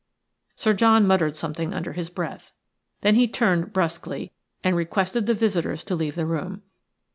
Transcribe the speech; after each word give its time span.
Sir 0.55 0.73
John 0.73 1.05
muttered 1.05 1.35
something 1.35 1.75
under 1.75 1.93
his 1.93 2.09
breath; 2.09 2.53
then 3.01 3.13
he 3.13 3.27
turned 3.27 3.71
brusquely 3.71 4.31
and 4.63 4.75
requested 4.75 5.27
the 5.27 5.35
visitors 5.35 5.83
to 5.83 5.95
leave 5.95 6.15
the 6.15 6.25
room. 6.25 6.63